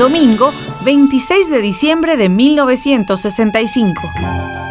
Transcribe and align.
domingo 0.00 0.50
26 0.82 1.50
de 1.50 1.60
diciembre 1.60 2.16
de 2.16 2.30
1965. 2.30 4.69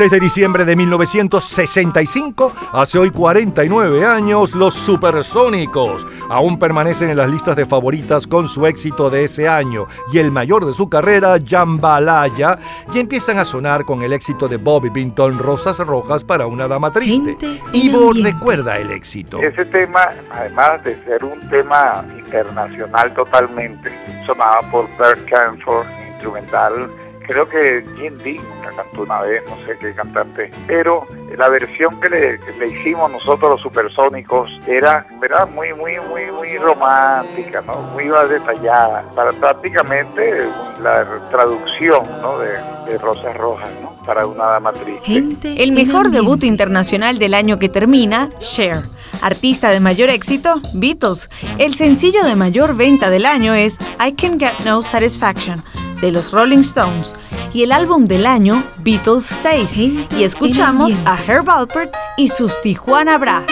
El 0.00 0.08
26 0.08 0.10
de 0.18 0.24
diciembre 0.24 0.64
de 0.64 0.76
1965, 0.76 2.52
hace 2.72 2.98
hoy 2.98 3.10
49 3.10 4.06
años, 4.06 4.54
los 4.54 4.74
Supersónicos 4.74 6.06
aún 6.30 6.58
permanecen 6.58 7.10
en 7.10 7.18
las 7.18 7.28
listas 7.28 7.54
de 7.54 7.66
favoritas 7.66 8.26
con 8.26 8.48
su 8.48 8.64
éxito 8.66 9.10
de 9.10 9.24
ese 9.24 9.46
año 9.46 9.88
y 10.10 10.16
el 10.16 10.30
mayor 10.30 10.64
de 10.64 10.72
su 10.72 10.88
carrera, 10.88 11.36
Jambalaya, 11.46 12.58
y 12.94 12.98
empiezan 12.98 13.36
a 13.36 13.44
sonar 13.44 13.84
con 13.84 14.02
el 14.02 14.14
éxito 14.14 14.48
de 14.48 14.56
Bobby 14.56 14.88
Binton, 14.88 15.38
Rosas 15.38 15.76
Rojas 15.80 16.24
para 16.24 16.46
una 16.46 16.66
dama 16.66 16.90
triste. 16.90 17.36
Ivo 17.74 18.14
recuerda 18.14 18.78
el 18.78 18.92
éxito. 18.92 19.38
Ese 19.42 19.66
tema, 19.66 20.08
además 20.30 20.82
de 20.82 20.94
ser 21.04 21.22
un 21.22 21.38
tema 21.50 22.06
internacional 22.18 23.12
totalmente, 23.12 23.92
sonaba 24.24 24.60
por 24.70 24.88
Bert 24.96 25.28
Canford, 25.28 25.86
instrumental 26.08 26.90
creo 27.30 27.48
que 27.48 27.84
Jim 27.96 28.14
Dean 28.24 28.44
la 28.60 28.70
cantó 28.70 29.02
una 29.02 29.20
vez, 29.22 29.42
no 29.48 29.56
sé 29.64 29.78
qué 29.80 29.94
cantante, 29.94 30.50
pero 30.66 31.06
la 31.38 31.48
versión 31.48 31.98
que 32.00 32.10
le, 32.10 32.40
hicimos 32.66 33.10
nosotros 33.10 33.50
los 33.50 33.60
supersónicos 33.60 34.50
era, 34.66 35.06
¿verdad? 35.20 35.48
Muy, 35.48 35.72
muy, 35.72 35.92
muy, 36.00 36.30
muy 36.32 36.58
romántica, 36.58 37.62
¿no? 37.62 37.82
Muy 37.92 38.06
detallada, 38.28 39.04
para 39.14 39.32
prácticamente 39.32 40.44
la 40.82 41.06
traducción, 41.30 42.04
¿no? 42.20 42.38
De, 42.38 42.80
Rosas 42.98 43.36
Rojas, 43.36 43.70
¿no? 43.80 43.94
Para 44.04 44.26
una 44.26 44.46
dama 44.46 44.72
triste. 44.72 45.62
El 45.62 45.70
mejor 45.70 46.10
debut 46.10 46.42
internacional 46.42 47.20
del 47.20 47.34
año 47.34 47.60
que 47.60 47.68
termina, 47.68 48.28
Cher. 48.40 48.78
Artista 49.22 49.70
de 49.70 49.78
mayor 49.78 50.10
éxito, 50.10 50.60
Beatles. 50.74 51.30
El 51.58 51.74
sencillo 51.74 52.24
de 52.24 52.34
mayor 52.34 52.76
venta 52.76 53.08
del 53.08 53.26
año 53.26 53.54
es 53.54 53.78
I 54.04 54.14
Can 54.14 54.40
Get 54.40 54.64
No 54.64 54.82
Satisfaction 54.82 55.62
de 56.00 56.12
los 56.12 56.32
Rolling 56.32 56.58
Stones 56.58 57.14
y 57.52 57.62
el 57.62 57.72
álbum 57.72 58.06
del 58.06 58.26
año 58.26 58.62
Beatles 58.78 59.24
6. 59.24 59.76
Y 59.76 60.22
escuchamos 60.22 60.92
a 61.04 61.16
Herb 61.16 61.50
Alpert 61.50 61.94
y 62.16 62.28
sus 62.28 62.60
Tijuana 62.60 63.18
Brass. 63.18 63.44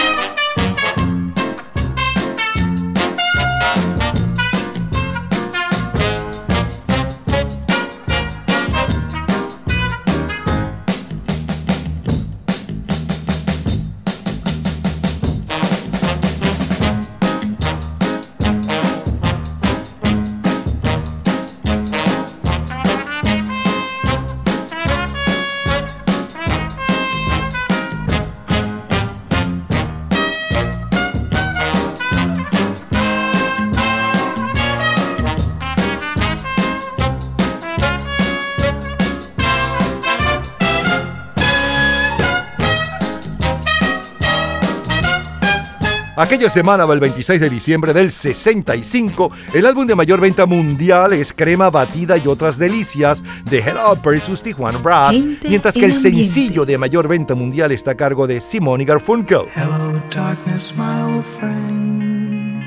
Aquella 46.29 46.51
semana, 46.51 46.83
el 46.83 46.99
26 46.99 47.41
de 47.41 47.49
diciembre 47.49 47.91
del 47.91 48.11
65, 48.11 49.31
el 49.51 49.65
álbum 49.65 49.87
de 49.87 49.95
mayor 49.95 50.21
venta 50.21 50.45
mundial 50.45 51.13
es 51.13 51.33
Crema 51.33 51.71
Batida 51.71 52.17
y 52.17 52.27
otras 52.27 52.59
delicias 52.59 53.23
de 53.45 53.57
Hello 53.57 53.95
vs. 53.95 54.43
Tijuana 54.43 54.77
Brass, 54.77 55.15
mientras 55.41 55.73
que 55.73 55.85
el 55.85 55.95
sencillo 55.95 56.65
de 56.65 56.77
mayor 56.77 57.07
venta 57.07 57.33
mundial 57.33 57.71
está 57.71 57.91
a 57.91 57.95
cargo 57.95 58.27
de 58.27 58.41
Simone 58.41 58.85
Garfunkel. 58.85 59.47
Hello, 59.55 60.03
darkness, 60.11 60.71
my 60.77 61.01
old 61.01 61.25
friend. 61.39 62.61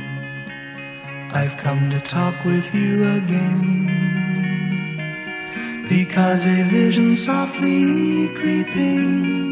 I've 1.33 1.57
come 1.63 1.89
to 1.91 2.01
talk 2.01 2.35
with 2.45 2.65
you 2.75 3.05
again. 3.05 3.87
Because 5.89 6.45
a 6.49 6.65
vision 6.65 7.15
softly 7.15 8.29
creeping 8.35 9.52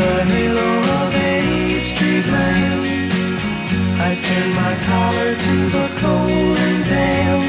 the 0.00 0.16
halo 0.32 0.70
of 0.98 1.14
a 1.14 1.78
street 1.88 2.26
lamp, 2.34 2.82
I 4.08 4.10
turned 4.26 4.54
my 4.62 4.74
collar 4.88 5.32
to 5.46 5.56
the 5.76 5.86
cold 6.02 6.56
and 6.68 6.80
damp. 6.92 7.44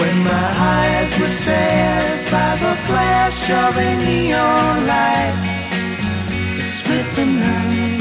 When 0.00 0.16
my 0.32 0.48
eyes 0.78 1.10
were 1.20 1.34
stared 1.40 2.30
by 2.36 2.50
the 2.64 2.74
flash 2.86 3.40
of 3.64 3.72
a 3.88 3.90
neon 4.06 4.76
light, 4.92 5.36
it 6.60 6.68
split 6.78 7.08
the 7.18 7.26
night 7.44 8.00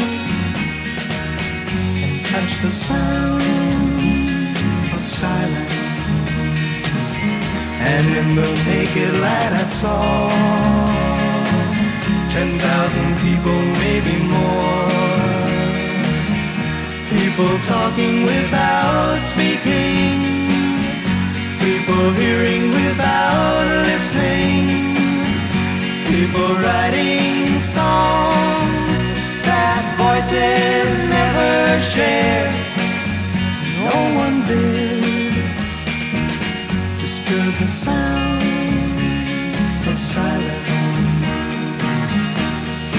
and 2.03 2.15
touched 2.31 2.61
the 2.67 2.73
sound 2.87 3.43
of 4.95 5.01
silence. 5.03 5.79
And 7.91 8.05
in 8.19 8.27
the 8.39 8.49
naked 8.69 9.13
light 9.25 9.53
I 9.63 9.65
saw 9.79 11.10
Ten 12.31 12.57
thousand 12.59 13.11
people, 13.17 13.59
maybe 13.83 14.15
more. 14.23 14.87
People 17.11 17.59
talking 17.59 18.23
without 18.23 19.19
speaking. 19.31 20.15
People 21.59 22.11
hearing 22.21 22.69
without 22.69 23.65
listening. 23.89 24.95
People 26.07 26.55
writing 26.63 27.59
songs 27.59 28.97
that 29.49 29.83
voices 29.99 30.87
never 31.17 31.81
share. 31.93 32.49
No 33.83 33.97
one 34.23 34.37
did 34.47 35.33
disturb 37.01 37.53
the 37.59 37.67
sound 37.67 38.41
of 39.91 39.97
silence. 39.99 40.60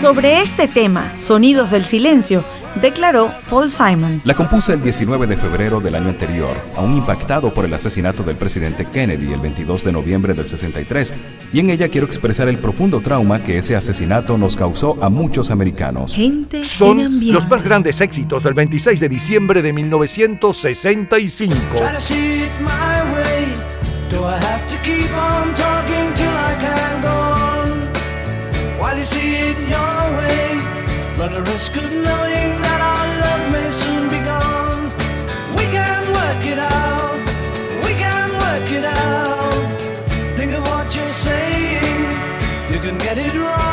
Sobre 0.00 0.40
este 0.40 0.68
tema, 0.68 1.14
Sonidos 1.16 1.70
del 1.70 1.84
Silencio, 1.84 2.44
declaró 2.86 3.34
Paul 3.50 3.68
Simon. 3.68 4.20
La 4.22 4.34
compuse 4.34 4.72
el 4.72 4.80
19 4.80 5.26
de 5.26 5.36
febrero 5.36 5.80
del 5.80 5.96
año 5.96 6.08
anterior, 6.08 6.56
aún 6.76 6.96
impactado 6.96 7.52
por 7.52 7.64
el 7.64 7.74
asesinato 7.74 8.22
del 8.22 8.36
presidente 8.36 8.86
Kennedy 8.86 9.32
el 9.32 9.40
22 9.40 9.82
de 9.82 9.90
noviembre 9.90 10.34
del 10.34 10.46
63, 10.46 11.12
y 11.52 11.58
en 11.58 11.70
ella 11.70 11.88
quiero 11.88 12.06
expresar 12.06 12.48
el 12.48 12.58
profundo 12.58 13.00
trauma 13.00 13.42
que 13.42 13.58
ese 13.58 13.74
asesinato 13.74 14.38
nos 14.38 14.54
causó 14.54 14.96
a 15.02 15.08
muchos 15.08 15.50
americanos. 15.50 16.14
Gente 16.14 16.62
Son 16.62 17.02
los 17.32 17.48
más 17.48 17.64
grandes 17.64 18.00
éxitos 18.00 18.44
del 18.44 18.54
26 18.54 19.00
de 19.00 19.08
diciembre 19.08 19.62
de 19.62 19.72
1965. 19.72 21.56
Try 21.76 21.92
to 21.92 22.00
see 22.00 22.44
it 22.44 22.52
my 22.60 23.02
way. 23.14 23.52
Do 24.10 24.24
I 24.24 24.34
have 24.34 24.68
to 24.68 24.76
keep 24.84 25.10
on 25.10 25.52
talking 25.54 26.14
till 26.14 26.30
I 26.30 26.54
can 26.60 27.02
go 27.02 27.08
on? 27.08 27.80
While 28.78 28.96
you 28.96 29.04
see 29.04 29.50
it 29.50 29.58
your 29.68 30.16
way, 30.18 30.60
run 31.18 31.32
the 31.32 31.42
risk 31.50 31.74
of 31.74 31.82
knowing 31.92 31.96
that 31.96 32.06
our 32.06 32.50
love 32.52 32.65
soon 33.70 34.08
be 34.08 34.20
gone. 34.32 34.84
We 35.58 35.64
can 35.76 36.02
work 36.18 36.44
it 36.52 36.58
out. 36.58 37.18
We 37.84 37.92
can 38.04 38.28
work 38.44 38.68
it 38.78 38.84
out. 38.84 39.70
Think 40.36 40.52
of 40.54 40.62
what 40.70 40.86
you're 40.96 41.16
saying. 41.28 42.02
You 42.72 42.78
can 42.80 42.98
get 42.98 43.18
it 43.18 43.34
wrong 43.34 43.65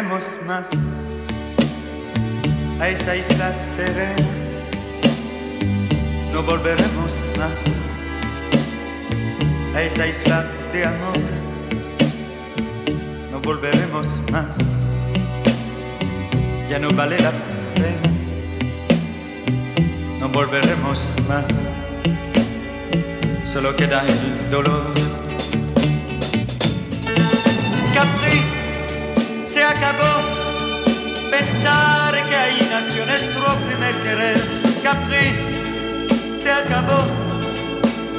Volveremos 0.00 0.38
más 0.46 0.70
a 2.80 2.88
esa 2.88 3.16
isla 3.16 3.52
serena. 3.52 4.28
No 6.32 6.42
volveremos 6.42 7.26
más 7.36 7.52
a 9.76 9.82
esa 9.82 10.06
isla 10.06 10.46
de 10.72 10.86
amor. 10.86 11.18
No 13.30 13.40
volveremos 13.40 14.22
más. 14.32 14.56
Ya 16.70 16.78
no 16.78 16.90
vale 16.92 17.18
la 17.18 17.32
pena. 17.74 18.08
No 20.18 20.30
volveremos 20.30 21.14
más. 21.28 21.44
Solo 23.44 23.76
queda 23.76 24.02
el 24.06 24.50
dolor. 24.50 25.09
Acabó. 29.80 31.30
Pensar 31.30 32.12
que 32.28 32.36
ahí 32.36 32.68
nació 32.70 33.06
nuestro 33.06 33.56
primer 33.66 33.94
querer. 34.02 34.40
Capri 34.82 35.26
se 36.36 36.50
acabó. 36.52 37.06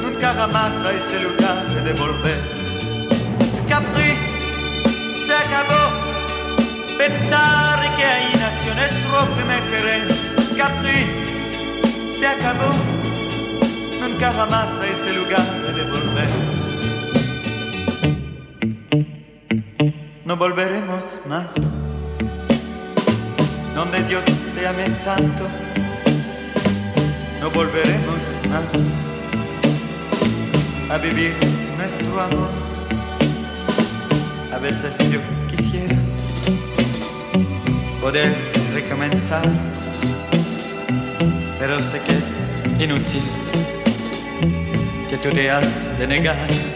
Nunca 0.02 0.34
jamás 0.34 0.74
ese 0.98 1.20
lugar 1.20 1.64
de 1.84 1.92
volver. 1.92 2.40
Capri 3.68 4.12
se 5.24 5.34
acabó. 5.44 5.84
Pensar 6.98 7.80
que 7.96 8.04
ahí 8.04 8.32
nació 8.38 8.74
nuestro 8.74 9.18
primer 9.36 9.62
querer. 9.70 10.06
Capri 10.56 11.00
se 12.12 12.26
acabó. 12.26 12.70
Nunca 14.00 14.32
jamás 14.32 14.80
ese 14.92 15.12
lugar 15.12 15.46
de 15.76 15.82
volver. 15.84 16.61
No 20.32 20.38
volveremos 20.38 21.20
más. 21.28 21.52
Donde 23.74 24.02
Dios 24.04 24.24
te 24.56 24.66
amé 24.66 24.88
tanto, 25.04 25.46
no 27.38 27.50
volveremos 27.50 28.22
más 28.48 28.64
a 30.88 30.96
vivir 30.96 31.36
nuestro 31.76 32.18
amor. 32.18 32.48
A 34.54 34.58
veces 34.58 34.94
yo 35.12 35.20
quisiera 35.50 35.96
poder 38.00 38.34
recomenzar, 38.72 39.44
pero 41.58 41.82
sé 41.82 42.00
que 42.00 42.12
es 42.12 42.82
inútil, 42.82 43.26
que 45.10 45.18
tú 45.18 45.28
te 45.28 45.50
has 45.50 45.98
de 45.98 46.06
negar. 46.06 46.71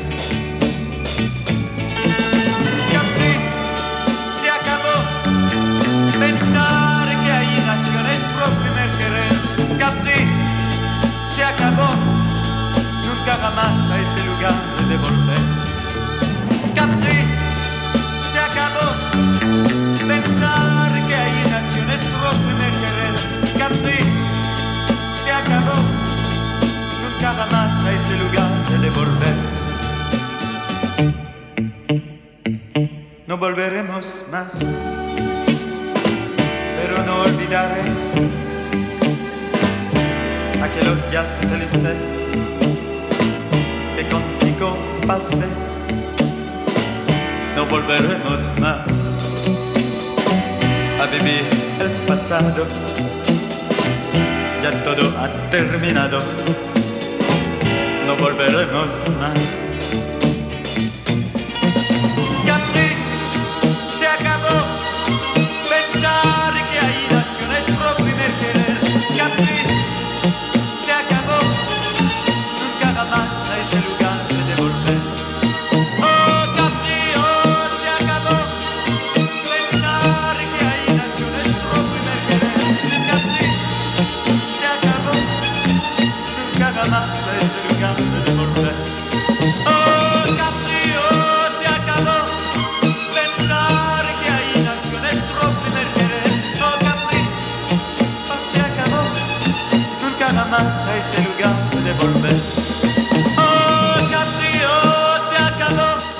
Volveremos 33.48 34.24
más, 34.32 34.54
pero 36.78 37.04
no 37.06 37.22
olvidaré 37.22 37.80
aquellos 40.60 41.10
días 41.12 41.26
felices 41.48 41.96
que 43.94 44.02
contigo 44.08 44.76
pasé. 45.06 45.46
No 47.54 47.66
volveremos 47.66 48.40
más 48.60 48.88
a 51.00 51.06
vivir 51.06 51.46
el 51.78 51.90
pasado. 52.08 52.66
Ya 54.60 54.82
todo 54.82 55.04
ha 55.20 55.28
terminado. 55.52 56.18
No 58.08 58.16
volveremos 58.16 59.08
más. 59.20 59.75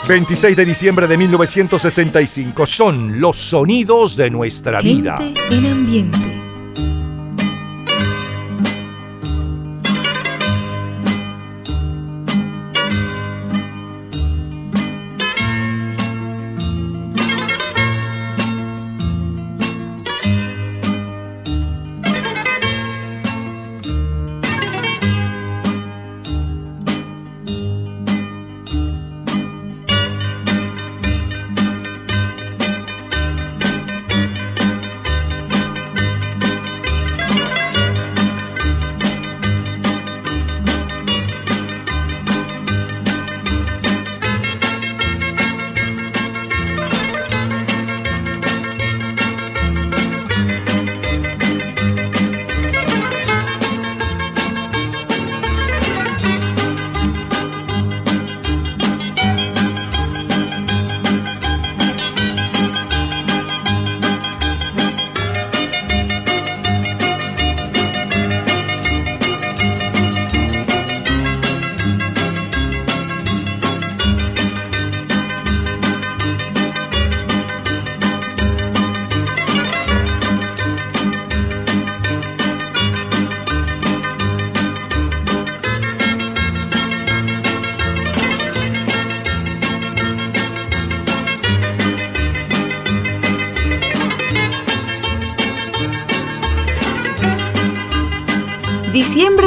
26 0.08 0.56
de 0.56 0.64
diciembre 0.64 1.08
de 1.08 1.16
1965 1.16 2.64
son 2.64 3.20
los 3.20 3.36
sonidos 3.36 4.16
de 4.16 4.30
nuestra 4.30 4.80
vida. 4.80 5.16
Gente 5.18 5.40
en 5.50 5.66
ambiente. 5.66 6.45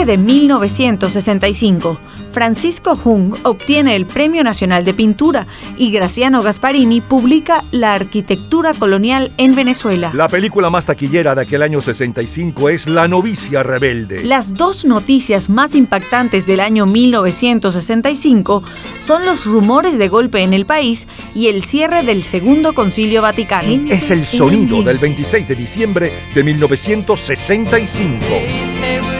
De 0.10 0.18
1965. 0.18 2.00
Francisco 2.32 2.96
Jung 2.96 3.36
obtiene 3.44 3.96
el 3.96 4.08
Premio 4.08 4.44
Nacional 4.44 4.84
de 4.84 4.96
Pintura 4.96 5.46
y 5.78 5.92
Graciano 5.92 6.42
Gasparini 6.42 7.00
publica 7.00 7.63
La 7.70 7.94
arquitectura 7.94 8.74
colonial 8.74 9.32
en 9.38 9.54
Venezuela. 9.54 10.10
La 10.16 10.28
película 10.28 10.72
más 10.72 10.88
taquillera 10.88 11.36
de 11.36 11.42
aquel 11.42 11.62
año 11.62 11.80
65 11.80 12.70
es 12.70 12.88
La 12.88 13.08
novicia 13.08 13.62
rebelde. 13.62 14.24
Las 14.24 14.56
dos 14.56 14.84
noticias 14.84 15.48
más 15.48 15.75
impactantes 15.75 16.48
del 16.48 16.62
año 16.62 16.88
1965 16.88 18.63
son 19.01 19.28
los 19.28 19.46
rumores 19.46 20.00
de 20.00 20.08
golpe 20.08 20.42
en 20.42 20.56
el 20.56 20.66
país 20.66 21.08
y 21.36 21.50
el 21.50 21.62
cierre 21.62 22.01
del 22.01 22.24
Segundo 22.24 22.74
Concilio 22.74 23.22
Vaticano. 23.22 23.92
Es 23.92 24.10
el 24.10 24.25
sonido 24.25 24.82
del 24.82 24.98
26 24.98 25.48
de 25.48 25.56
diciembre 25.56 26.12
de 26.34 26.44
1965. 26.44 29.19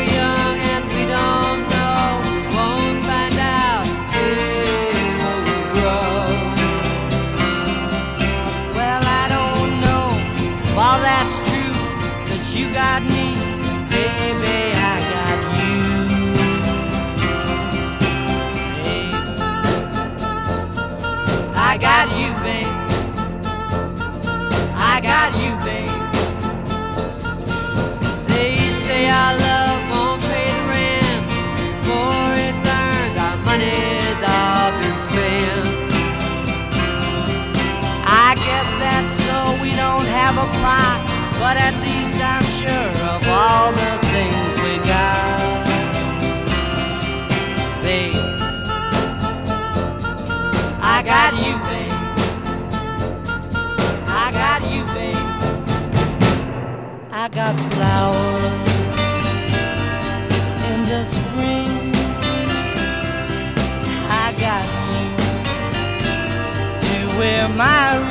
never 40.32 40.48
plot, 40.60 41.02
but 41.40 41.58
at 41.58 41.74
least 41.82 42.14
I'm 42.22 42.46
sure 42.60 42.92
of 43.14 43.22
all 43.28 43.72
the 43.72 43.92
things 44.14 44.52
we 44.64 44.74
got. 44.86 45.66
Babe, 47.82 48.14
I 50.84 51.02
got 51.14 51.34
you, 51.46 51.56
babe. 51.70 51.98
I 54.24 54.26
got 54.42 54.62
you, 54.72 54.84
babe. 54.94 55.28
I 57.12 57.28
got 57.30 57.56
flowers 57.74 58.70
in 60.70 60.80
the 60.92 61.02
spring. 61.16 61.74
I 64.12 64.28
got 64.46 64.66
you 64.94 65.06
to 66.86 66.96
wear 67.18 67.50
my 67.58 68.09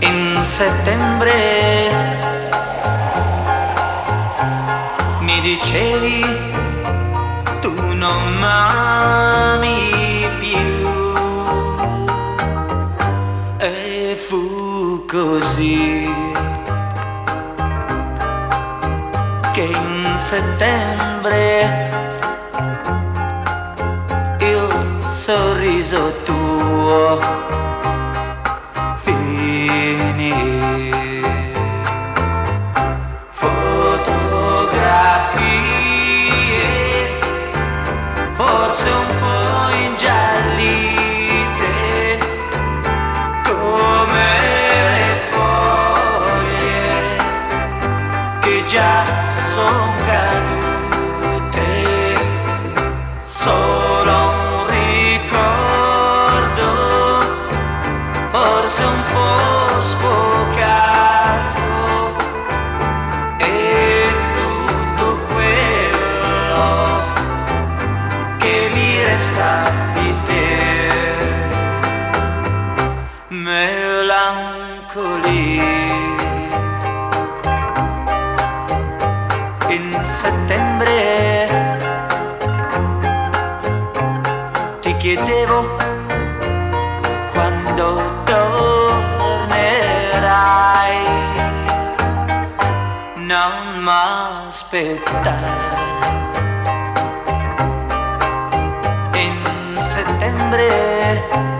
In 0.00 0.40
settembre 0.42 1.90
mi 5.20 5.40
dicevi 5.40 6.24
tu 7.60 7.72
non 7.94 8.34
m'ami 8.34 10.30
più 10.38 11.14
e 13.58 14.16
fu 14.28 15.04
così 15.06 16.08
che 19.52 19.62
in 19.62 20.12
settembre 20.16 21.91
sorriso 25.22 26.12
tuo 26.24 27.51
non 93.62 93.82
m'aspettare 93.82 95.50
in 99.14 99.76
settembre 99.76 101.51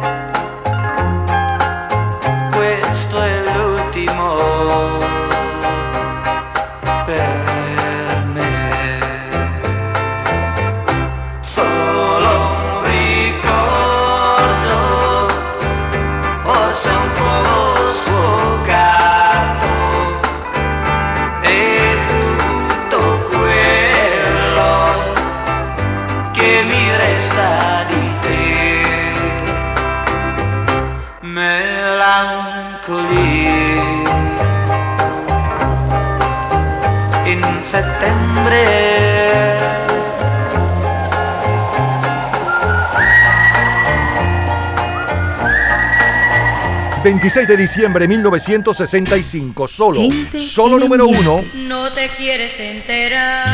26 47.03 47.49
de 47.49 47.57
diciembre 47.57 48.05
de 48.05 48.09
1965, 48.09 49.67
solo, 49.67 50.03
Gente 50.03 50.39
solo 50.39 50.79
número 50.79 51.09
uno. 51.09 51.45
No 51.55 51.93
te 51.93 52.09
quieres 52.11 52.53
enterar 52.61 53.45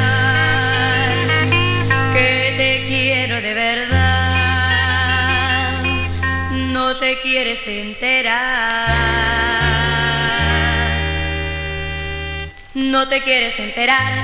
que 2.12 2.54
te 2.58 2.86
quiero 2.88 3.40
de 3.40 3.54
verdad. 3.54 4.12
No 6.72 6.98
te 6.98 7.18
quieres 7.22 7.66
enterar. 7.66 8.88
No 12.74 13.08
te 13.08 13.22
quieres 13.22 13.58
enterar. 13.58 14.14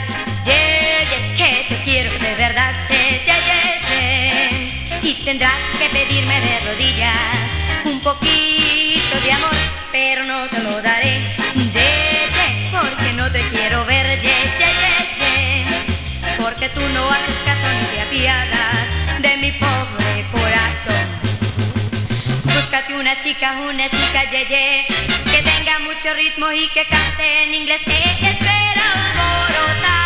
Yeah, 0.44 1.02
yeah, 1.08 1.34
que 1.34 1.64
te 1.74 1.82
quiero 1.82 2.10
de 2.12 2.34
verdad. 2.34 2.74
Yeah, 2.90 3.24
yeah, 3.24 3.38
yeah, 3.46 3.80
yeah. 3.88 5.08
Y 5.08 5.14
tendrás 5.24 5.58
que 5.78 5.88
pedirme 5.88 6.40
de 6.42 6.60
rodillas 6.60 7.54
un 7.86 8.00
poquito 8.00 8.63
de 9.22 9.32
amor, 9.32 9.54
pero 9.92 10.24
no 10.24 10.48
te 10.48 10.60
lo 10.62 10.82
daré. 10.82 11.20
Yeah, 11.54 11.82
yeah, 12.34 12.80
porque 12.80 13.12
no 13.14 13.30
te 13.30 13.40
quiero 13.50 13.84
ver. 13.86 14.20
Yeah, 14.20 14.58
yeah, 14.58 15.16
yeah. 15.18 16.36
Porque 16.38 16.68
tú 16.70 16.80
no 16.92 17.08
haces 17.10 17.36
caso 17.44 17.66
ni 17.78 17.84
te 17.86 18.00
apiadas 18.02 18.86
de 19.20 19.36
mi 19.36 19.52
pobre 19.52 20.26
corazón. 20.32 21.06
Búscate 22.44 22.94
una 22.94 23.18
chica, 23.18 23.52
una 23.68 23.88
chica 23.88 24.30
yeye 24.30 24.86
que 25.30 25.42
tenga 25.42 25.78
mucho 25.80 26.12
ritmo 26.14 26.50
y 26.52 26.68
que 26.68 26.84
cante 26.86 27.44
en 27.44 27.54
inglés. 27.54 27.80
Eh, 27.86 28.18
espera 28.20 28.92
alborotado 29.10 30.03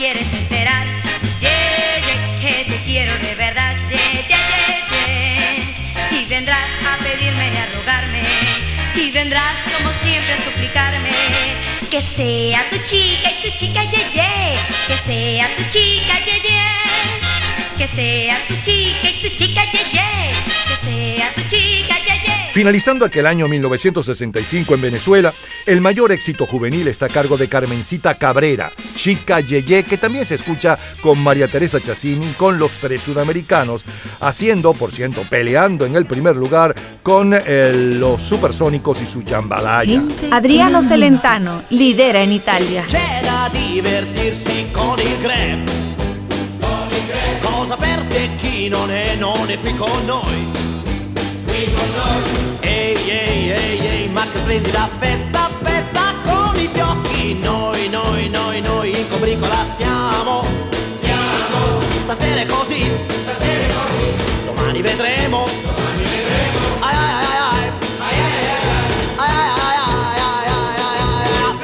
quieres 0.00 0.32
enterar, 0.32 0.86
yeye, 1.40 2.14
que 2.40 2.64
te 2.70 2.82
quiero 2.86 3.12
de 3.18 3.34
verdad, 3.34 3.76
yeye, 3.90 4.24
yeye, 4.30 6.22
y 6.22 6.24
vendrás 6.24 6.66
a 6.90 6.96
pedirme 7.04 7.52
y 7.52 7.56
a 7.58 7.66
rogarme 7.76 8.22
y 8.94 9.10
vendrás 9.10 9.56
como 9.76 9.92
siempre 10.02 10.32
a 10.32 10.38
suplicarme 10.38 11.10
que 11.90 12.00
sea 12.00 12.64
tu 12.70 12.78
chica 12.88 13.30
y 13.30 13.42
tu 13.42 13.58
chica 13.58 13.82
ye, 13.90 14.06
ye. 14.14 14.56
que 14.88 14.96
sea 15.04 15.54
tu 15.56 15.64
chica 15.64 16.14
ye, 16.24 16.40
ye. 16.48 17.76
que 17.76 17.86
sea 17.86 18.38
tu 18.48 18.54
chica 18.62 19.06
y 19.06 19.20
tu 19.20 19.28
chica 19.36 19.64
ye, 19.70 19.84
ye. 19.92 20.32
que 20.66 20.76
sea 20.86 21.34
tu 21.34 21.42
chica 21.42 21.50
ye, 21.50 21.58
ye. 21.58 21.69
Finalizando 22.52 23.04
aquel 23.04 23.26
año 23.26 23.46
1965 23.46 24.74
en 24.74 24.80
Venezuela, 24.80 25.32
el 25.66 25.80
mayor 25.80 26.10
éxito 26.10 26.46
juvenil 26.46 26.88
está 26.88 27.06
a 27.06 27.08
cargo 27.08 27.36
de 27.36 27.48
Carmencita 27.48 28.16
Cabrera, 28.16 28.72
Chica 28.96 29.38
Yeye, 29.38 29.84
que 29.84 29.96
también 29.96 30.24
se 30.24 30.34
escucha 30.34 30.76
con 31.00 31.22
María 31.22 31.46
Teresa 31.46 31.80
Chacín 31.80 32.34
con 32.36 32.58
los 32.58 32.80
tres 32.80 33.02
sudamericanos, 33.02 33.84
haciendo, 34.20 34.74
por 34.74 34.90
ciento, 34.90 35.22
peleando 35.30 35.86
en 35.86 35.94
el 35.94 36.06
primer 36.06 36.34
lugar 36.34 36.74
con 37.04 37.32
eh, 37.34 37.72
los 37.72 38.20
supersónicos 38.20 39.00
y 39.00 39.06
su 39.06 39.22
jambalaya. 39.24 40.02
Adriano 40.32 40.82
Celentano 40.82 41.62
lidera 41.70 42.20
en 42.22 42.32
Italia. 42.32 42.84
C'è 42.88 43.20
da 43.22 43.48
divertirsi 43.52 44.66
con 44.72 44.98
il 44.98 45.18
grep. 45.20 45.70
Cosa 47.42 47.76
perde 47.76 48.30
chi 48.36 48.68
non 48.68 48.90
è, 48.90 49.14
non 49.14 49.48
è 49.48 49.58
qui 49.60 49.72
con 49.76 50.04
noi. 50.04 50.69
Qui 51.60 51.74
con 51.74 51.90
noi. 51.94 52.58
Ehi, 52.60 53.10
ehi, 53.10 53.50
ehi, 53.50 53.86
ehi, 53.86 54.08
ma 54.08 54.22
che 54.22 54.38
splendida 54.38 54.88
festa, 54.98 55.50
festa 55.60 56.14
con 56.24 56.58
i 56.58 56.66
fiocchi. 56.66 57.34
Noi, 57.34 57.90
noi, 57.90 58.30
noi, 58.30 58.62
noi 58.62 58.98
in 58.98 59.06
combricola 59.10 59.66
siamo. 59.76 60.42
Siamo. 60.98 61.82
Stasera 61.98 62.40
è 62.40 62.46
così. 62.46 62.90
Stasera 63.24 63.62
è 63.62 63.66
così. 63.66 64.44
Domani 64.46 64.80
vedremo. 64.80 65.48
Domani 65.60 66.02
vedremo. 66.02 66.58
Ai, 66.80 66.94
ai, 66.94 67.12
ai, 67.12 67.36
ai. 67.50 67.72
Ai, 67.98 68.16
ai, 68.16 68.32
ai, 68.32 68.56
ai. 68.56 68.88
Ai, 69.16 69.34
ai, 69.36 69.60
ai, 69.60 70.16
ai, 70.16 70.48
ai, 70.48 70.80
ai, 70.80 70.96
ai, 70.96 71.58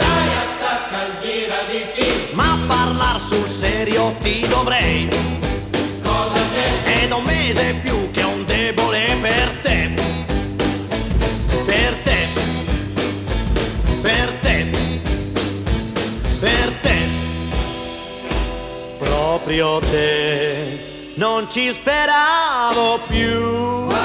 ai. 1.72 2.34
Ma 2.34 2.54
parlar 2.66 3.18
sul 3.18 3.48
serio 3.48 4.14
ti 4.20 4.46
dovrei. 4.46 5.25
Proprio 19.46 19.78
te. 19.78 21.12
Non 21.14 21.48
ci 21.48 21.70
speravo 21.70 22.98
più. 23.06 23.95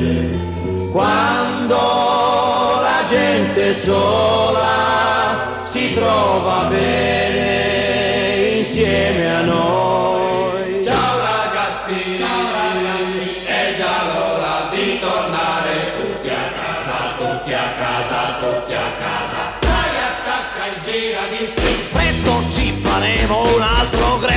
Quando 0.92 1.76
la 1.76 3.04
gente 3.08 3.74
sola 3.74 5.62
si 5.64 5.94
trova 5.94 6.66
bene 6.70 8.58
insieme 8.58 9.36
a 9.36 9.42
noi. 9.42 10.86
Ciao 10.86 11.18
ragazzi, 11.18 12.18
ciao 12.20 12.52
ragazzi, 12.52 13.44
è 13.46 13.74
già 13.78 14.04
l'ora 14.14 14.70
di 14.72 15.00
tornare 15.00 15.94
tutti 16.00 16.30
a 16.30 16.52
casa, 16.54 17.16
tutti 17.18 17.54
a 17.54 17.72
casa, 17.78 18.38
tutti 18.40 18.74
a 18.74 18.92
casa. 19.00 19.58
Dai 19.60 19.96
attacca 20.12 20.66
il 20.68 20.78
giradischi. 20.84 21.90
Presto 21.92 22.44
ci 22.52 22.72
faremo 22.72 23.42
un 23.56 23.62
altro 23.62 24.18
grab. 24.20 24.33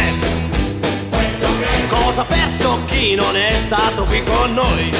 Cosa 2.16 2.28
perso 2.28 2.80
chi 2.86 3.14
non 3.14 3.36
è 3.36 3.62
stato 3.66 4.04
qui 4.04 4.24
con 4.24 4.54
noi? 4.54 4.90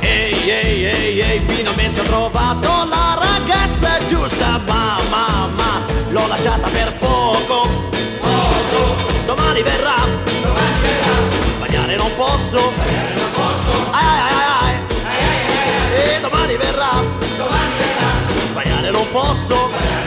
Ehi, 0.00 0.50
ehi, 0.50 0.84
ehi, 0.84 1.20
ehi, 1.20 1.40
finalmente 1.46 2.00
ho 2.00 2.02
trovato 2.02 2.88
la 2.88 3.16
ragazza 3.20 4.04
giusta, 4.04 4.60
ma, 4.66 4.98
ma, 5.10 5.46
ma, 5.46 5.80
l'ho 6.10 6.26
lasciata 6.26 6.66
per 6.70 6.94
poco. 6.94 7.68
Poco. 8.18 8.96
Domani 9.24 9.62
verrà. 9.62 9.94
Domani 10.42 10.80
verrà. 10.80 11.14
Sbagliare 11.54 11.94
non 11.94 12.10
posso. 12.16 12.72
Sbagliare 12.74 13.14
non 13.14 13.30
posso. 13.32 13.90
Ai, 13.92 14.04
ai, 14.04 14.34
ai, 14.34 14.56
ai. 14.60 14.74
Ai, 15.06 16.08
ai. 16.08 16.16
E 16.16 16.20
domani 16.20 16.56
verrà. 16.56 16.90
Domani 17.36 17.74
verrà. 17.78 18.10
Sbagliare 18.50 18.90
non 18.90 19.08
posso. 19.12 19.68
Sbagliare 19.68 20.01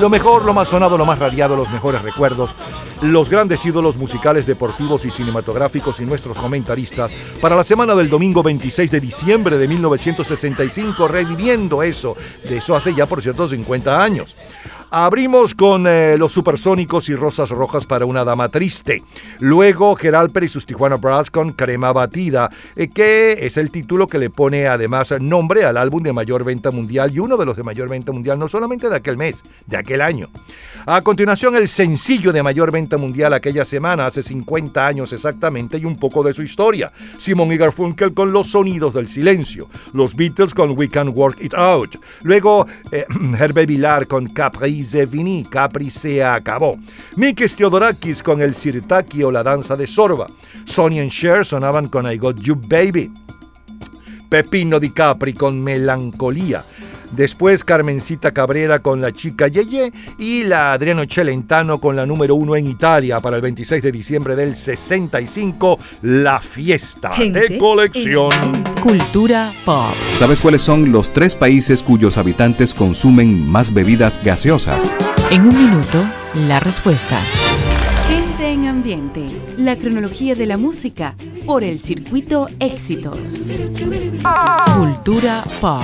Lo 0.00 0.10
mejor, 0.10 0.44
lo 0.44 0.52
más 0.52 0.68
sonado, 0.68 0.98
lo 0.98 1.06
más 1.06 1.18
radiado, 1.18 1.56
los 1.56 1.70
mejores 1.70 2.02
recuerdos, 2.02 2.54
los 3.02 3.30
grandes 3.30 3.64
ídolos 3.64 3.96
musicales, 3.96 4.46
deportivos 4.46 5.04
y 5.04 5.10
cinematográficos 5.10 6.00
y 6.00 6.04
nuestros 6.04 6.36
comentaristas 6.36 7.12
para 7.40 7.56
la 7.56 7.64
semana 7.64 7.94
del 7.94 8.08
domingo 8.08 8.42
26 8.42 8.90
de 8.90 9.00
diciembre 9.00 9.58
de 9.58 9.68
1965, 9.68 11.08
reviviendo 11.08 11.82
eso, 11.82 12.16
de 12.48 12.58
eso 12.58 12.76
hace 12.76 12.94
ya 12.94 13.06
por 13.06 13.22
cierto 13.22 13.48
50 13.48 14.02
años. 14.02 14.36
Abrimos 14.90 15.54
con 15.56 15.86
eh, 15.88 16.16
los 16.16 16.32
supersónicos 16.32 17.08
y 17.08 17.14
rosas 17.16 17.50
rojas 17.50 17.86
para 17.86 18.06
una 18.06 18.24
dama 18.24 18.48
triste. 18.48 19.02
Luego 19.40 19.96
Geralper 19.96 20.44
y 20.44 20.48
sus 20.48 20.64
Tijuana 20.64 20.94
Brass 20.94 21.28
con 21.30 21.52
Crema 21.52 21.92
Batida, 21.92 22.48
eh, 22.76 22.88
que 22.88 23.32
es 23.44 23.56
el 23.56 23.72
título 23.72 24.06
que 24.06 24.20
le 24.20 24.30
pone 24.30 24.68
además 24.68 25.12
nombre 25.20 25.64
al 25.64 25.76
álbum 25.76 26.04
de 26.04 26.12
mayor 26.12 26.44
venta 26.44 26.70
mundial 26.70 27.12
y 27.12 27.18
uno 27.18 27.36
de 27.36 27.44
los 27.44 27.56
de 27.56 27.64
mayor 27.64 27.88
venta 27.88 28.12
mundial, 28.12 28.38
no 28.38 28.46
solamente 28.46 28.88
de 28.88 28.94
aquel 28.94 29.16
mes, 29.16 29.42
de 29.66 29.76
aquel 29.76 30.00
año. 30.00 30.28
A 30.86 31.02
continuación, 31.02 31.56
el 31.56 31.66
sencillo 31.66 32.32
de 32.32 32.44
mayor 32.44 32.70
venta 32.70 32.85
mundial 32.96 33.34
aquella 33.34 33.64
semana, 33.64 34.06
hace 34.06 34.22
50 34.22 34.86
años 34.86 35.12
exactamente, 35.12 35.78
y 35.78 35.84
un 35.84 35.96
poco 35.96 36.22
de 36.22 36.32
su 36.32 36.42
historia. 36.42 36.92
Simon 37.18 37.52
y 37.52 37.56
Garfunkel 37.56 38.14
con 38.14 38.32
Los 38.32 38.52
Sonidos 38.52 38.94
del 38.94 39.08
Silencio. 39.08 39.68
Los 39.92 40.14
Beatles 40.14 40.54
con 40.54 40.78
We 40.78 40.88
Can 40.88 41.10
Work 41.12 41.42
It 41.42 41.54
Out. 41.54 41.96
Luego, 42.22 42.68
eh, 42.92 43.04
Hervé 43.38 43.66
Vilar 43.66 44.06
con 44.06 44.28
Capri 44.28 44.84
se 44.84 45.06
finí, 45.08 45.44
Capri 45.44 45.90
se 45.90 46.22
acabó. 46.22 46.78
Mikis 47.16 47.56
Theodorakis 47.56 48.22
con 48.22 48.40
El 48.40 48.54
Sirtaki 48.54 49.24
o 49.24 49.32
La 49.32 49.42
Danza 49.42 49.76
de 49.76 49.88
Sorba. 49.88 50.28
Sonny 50.64 51.00
and 51.00 51.10
Cher 51.10 51.44
sonaban 51.44 51.88
con 51.88 52.10
I 52.10 52.16
Got 52.16 52.40
You 52.40 52.54
Baby. 52.54 53.10
Pepino 54.28 54.78
Di 54.78 54.90
Capri 54.90 55.32
con 55.32 55.62
Melancolía. 55.62 56.64
Después 57.12 57.64
Carmencita 57.64 58.32
Cabrera 58.32 58.80
con 58.80 59.00
La 59.00 59.12
Chica 59.12 59.48
Yeye 59.48 59.92
y 60.18 60.44
la 60.44 60.72
Adriano 60.72 61.04
Celentano 61.08 61.80
con 61.80 61.96
la 61.96 62.06
número 62.06 62.34
uno 62.34 62.56
en 62.56 62.66
Italia 62.66 63.20
para 63.20 63.36
el 63.36 63.42
26 63.42 63.82
de 63.82 63.92
diciembre 63.92 64.36
del 64.36 64.56
65, 64.56 65.78
La 66.02 66.40
Fiesta 66.40 67.12
de 67.18 67.58
Colección. 67.58 68.30
Cultura 68.80 69.52
pop. 69.64 69.94
¿Sabes 70.18 70.40
cuáles 70.40 70.62
son 70.62 70.92
los 70.92 71.12
tres 71.12 71.34
países 71.34 71.82
cuyos 71.82 72.18
habitantes 72.18 72.74
consumen 72.74 73.48
más 73.48 73.72
bebidas 73.72 74.22
gaseosas? 74.22 74.90
En 75.30 75.42
un 75.42 75.56
minuto, 75.56 76.04
la 76.46 76.60
respuesta. 76.60 77.18
Gente 78.08 78.50
en 78.52 78.66
ambiente. 78.66 79.26
La 79.56 79.76
cronología 79.76 80.34
de 80.34 80.46
la 80.46 80.56
música 80.56 81.14
por 81.46 81.62
el 81.62 81.78
circuito 81.78 82.48
Éxitos. 82.58 83.52
Cultura 84.76 85.44
Pop. 85.60 85.82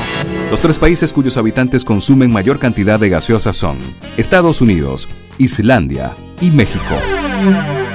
Los 0.50 0.60
tres 0.60 0.78
países 0.78 1.12
cuyos 1.12 1.36
habitantes 1.36 1.84
consumen 1.84 2.32
mayor 2.32 2.58
cantidad 2.58 2.98
de 2.98 3.08
gaseosas 3.08 3.56
son 3.56 3.78
Estados 4.16 4.60
Unidos, 4.60 5.08
Islandia 5.38 6.14
y 6.40 6.50
México. 6.50 7.81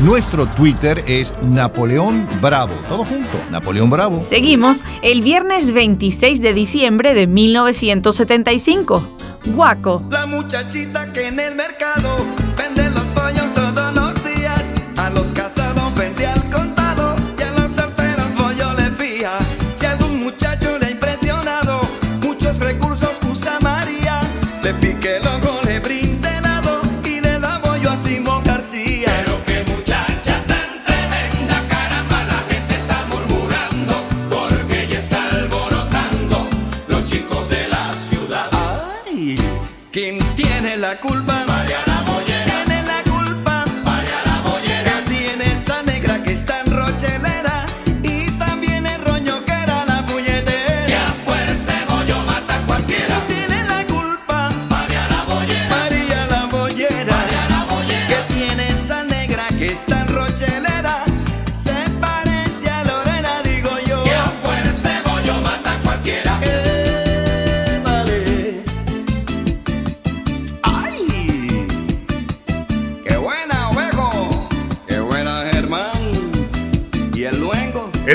Nuestro 0.00 0.46
Twitter 0.46 1.02
es 1.08 1.34
Napoleón 1.42 2.28
Bravo. 2.40 2.72
Todo 2.88 3.04
junto, 3.04 3.36
Napoleón 3.50 3.90
Bravo. 3.90 4.22
Seguimos 4.22 4.84
el 5.02 5.22
viernes 5.22 5.72
26 5.72 6.40
de 6.40 6.54
diciembre 6.54 7.14
de 7.14 7.26
1975. 7.26 9.02
Guaco. 9.46 10.04
La 10.08 10.26
muchachita 10.26 11.12
que 11.12 11.26
en 11.26 11.40
el 11.40 11.56
mercado 11.56 12.10
vende 12.56 12.88
los 12.90 13.08
pollos 13.08 13.57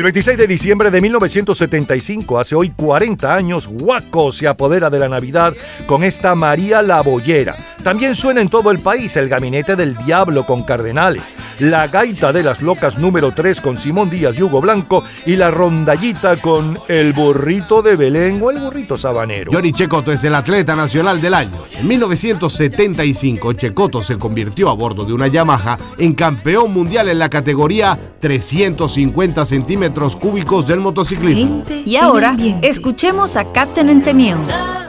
El 0.04 0.08
26 0.08 0.38
de 0.38 0.48
diciembre 0.48 0.92
de 0.92 1.00
1975, 1.00 2.38
hace 2.38 2.56
hoy 2.56 2.72
40 2.72 3.34
años, 3.34 3.68
Guaco 3.68 4.34
se 4.34 4.50
apodera 4.50 4.90
de 4.90 5.00
la 5.00 5.08
Navidad 5.08 5.54
con 5.86 6.04
esta 6.04 6.36
María 6.36 6.82
la 6.82 7.00
Boyera. 7.00 7.56
También 7.86 8.14
suena 8.14 8.42
en 8.42 8.50
todo 8.50 8.70
el 8.72 8.80
país 8.80 9.16
el 9.16 9.30
Gabinete 9.30 9.78
del 9.78 9.96
Diablo 9.96 10.46
con 10.46 10.64
Cardenales, 10.64 11.24
la 11.60 11.88
Gaita 11.88 12.34
de 12.34 12.44
las 12.44 12.62
Locas 12.62 12.98
número 12.98 13.34
3 13.34 13.62
con 13.62 13.78
Simón 13.78 14.10
Díaz 14.10 14.38
y 14.38 14.44
Hugo 14.44 14.62
Blanco 14.62 15.04
y 15.26 15.36
la 15.36 15.52
Rondallita 15.52 16.38
con 16.38 16.80
El 16.88 17.14
Burrito 17.14 17.82
de 17.82 17.96
Belén 17.96 18.42
o 18.42 18.52
El 18.52 18.60
Burrito 18.60 18.98
Sabanero. 18.98 19.52
Johnny 19.52 19.72
Checoto 19.72 20.12
es 20.12 20.24
el 20.24 20.36
atleta 20.36 20.76
nacional 20.76 21.22
del 21.22 21.34
año. 21.34 21.64
En 21.72 21.88
1975, 21.88 23.54
Checoto 23.54 24.02
se 24.02 24.18
convirtió 24.18 24.70
a 24.70 24.74
bordo 24.74 25.06
de 25.06 25.14
una 25.14 25.28
Yamaha 25.28 25.78
en 25.98 26.14
campeón 26.14 26.74
mundial 26.74 27.10
en 27.10 27.20
la 27.20 27.30
categoría 27.30 27.98
350 28.20 29.46
centímetros 29.46 30.16
cúbicos 30.16 30.68
del 30.68 30.80
motociclismo. 30.80 31.64
Y 31.86 31.96
ahora 31.98 32.36
escuchemos 32.62 33.38
a 33.38 33.52
Captain 33.52 33.90
and 33.90 34.83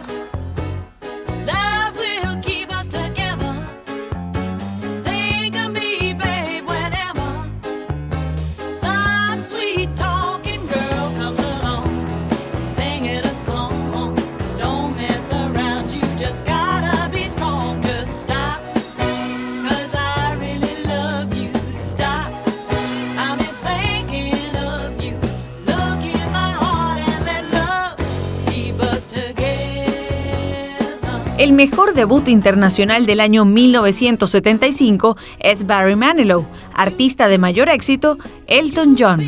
El 31.44 31.52
mejor 31.52 31.92
debut 31.92 32.28
internacional 32.28 33.04
del 33.04 33.20
año 33.20 33.44
1975 33.44 35.18
es 35.40 35.66
Barry 35.66 35.94
Manilow, 35.94 36.46
artista 36.72 37.28
de 37.28 37.36
mayor 37.36 37.68
éxito, 37.68 38.16
Elton 38.46 38.96
John. 38.98 39.20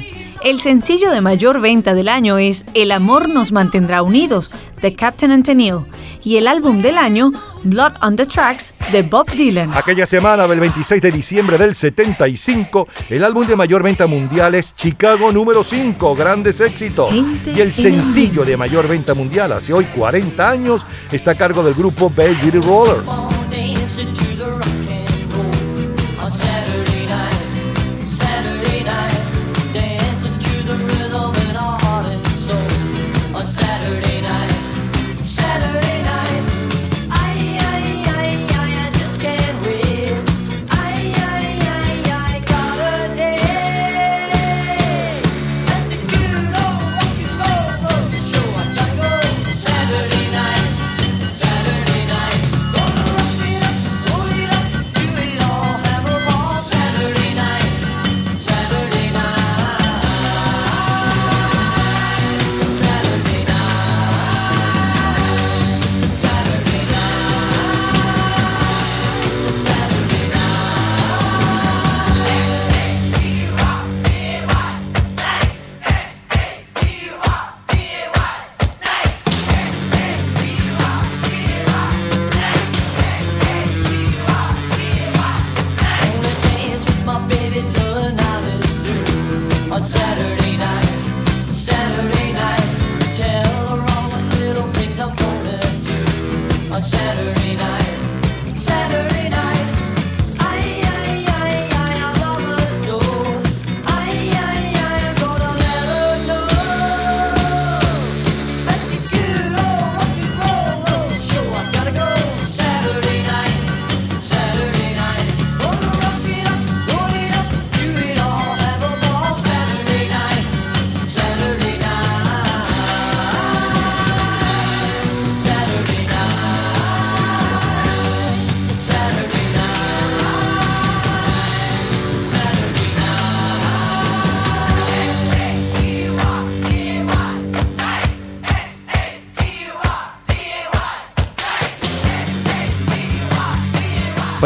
El 0.42 0.61
sencillo 0.61 1.11
de 1.11 1.20
mayor 1.20 1.61
venta 1.61 1.94
del 1.94 2.09
año 2.09 2.38
es 2.38 2.66
El 2.75 2.92
amor 2.92 3.29
nos 3.29 3.53
mantendrá 3.53 4.03
unidos, 4.03 4.53
de 4.81 4.94
Captain 4.94 5.33
and 5.33 5.44
Tennille, 5.44 5.85
y 6.22 6.37
el 6.37 6.46
álbum 6.46 6.83
del 6.83 6.99
año, 6.99 7.33
Blood 7.64 7.94
on 8.03 8.16
the 8.16 8.27
Tracks, 8.27 8.75
de 8.92 9.03
Bob 9.03 9.31
Dylan. 9.31 9.72
Aquella 9.75 10.07
semana 10.07 10.46
del 10.46 10.61
26 10.61 11.03
de 11.03 11.11
diciembre 11.11 11.59
del 11.59 11.75
75, 11.75 12.87
el 13.11 13.25
álbum 13.25 13.46
de 13.46 13.57
mayor 13.57 13.83
venta 13.83 14.07
mundial 14.07 14.55
es 14.55 14.75
Chicago 14.75 15.33
número 15.33 15.64
5, 15.64 16.14
grandes 16.14 16.61
éxitos. 16.61 17.12
Y 17.12 17.61
el 17.61 17.72
sencillo 17.72 18.44
de 18.44 18.57
mayor 18.57 18.87
venta 18.87 19.14
mundial 19.14 19.53
hace 19.53 19.72
hoy 19.72 19.87
40 19.87 20.49
años 20.49 20.87
está 21.11 21.33
a 21.33 21.35
cargo 21.35 21.62
del 21.62 21.75
grupo 21.75 22.12
Velvet 22.14 22.55
Rollers. 22.64 24.26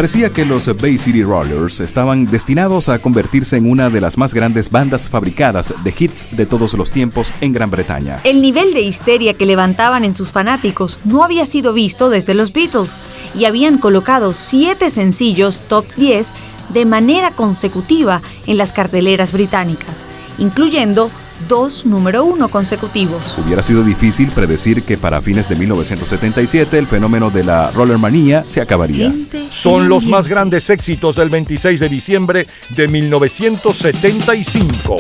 Parecía 0.00 0.32
que 0.32 0.46
los 0.46 0.64
Bay 0.78 0.96
City 0.98 1.22
Rollers 1.22 1.78
estaban 1.80 2.24
destinados 2.24 2.88
a 2.88 3.00
convertirse 3.00 3.58
en 3.58 3.70
una 3.70 3.90
de 3.90 4.00
las 4.00 4.16
más 4.16 4.32
grandes 4.32 4.70
bandas 4.70 5.10
fabricadas 5.10 5.74
de 5.84 5.94
hits 5.98 6.26
de 6.34 6.46
todos 6.46 6.72
los 6.72 6.90
tiempos 6.90 7.34
en 7.42 7.52
Gran 7.52 7.70
Bretaña. 7.70 8.18
El 8.24 8.40
nivel 8.40 8.72
de 8.72 8.80
histeria 8.80 9.34
que 9.34 9.44
levantaban 9.44 10.06
en 10.06 10.14
sus 10.14 10.32
fanáticos 10.32 11.00
no 11.04 11.22
había 11.22 11.44
sido 11.44 11.74
visto 11.74 12.08
desde 12.08 12.32
los 12.32 12.54
Beatles 12.54 12.92
y 13.38 13.44
habían 13.44 13.76
colocado 13.76 14.32
siete 14.32 14.88
sencillos 14.88 15.64
top 15.68 15.84
10 15.96 16.32
de 16.70 16.86
manera 16.86 17.32
consecutiva 17.32 18.22
en 18.46 18.56
las 18.56 18.72
carteleras 18.72 19.32
británicas, 19.32 20.06
incluyendo 20.38 21.10
dos 21.48 21.86
número 21.86 22.24
uno 22.24 22.50
consecutivos. 22.50 23.38
Hubiera 23.38 23.62
sido 23.62 23.82
difícil 23.82 24.30
predecir 24.30 24.82
que 24.82 24.96
para 24.96 25.20
fines 25.20 25.48
de 25.48 25.56
1977 25.56 26.78
el 26.78 26.86
fenómeno 26.86 27.30
de 27.30 27.44
la 27.44 27.70
rollermanía 27.70 28.44
se 28.46 28.60
acabaría. 28.60 29.12
Son 29.50 29.88
los 29.88 30.06
más 30.06 30.28
grandes 30.28 30.70
éxitos 30.70 31.16
del 31.16 31.30
26 31.30 31.80
de 31.80 31.88
diciembre 31.88 32.46
de 32.70 32.88
1975. 32.88 34.96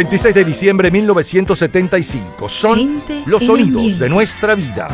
...26 0.00 0.32
de 0.32 0.44
diciembre 0.46 0.90
de 0.90 0.92
1975... 0.92 2.48
...son 2.48 3.02
los 3.26 3.44
sonidos 3.44 3.98
de 3.98 4.08
nuestra 4.08 4.54
vida. 4.54 4.88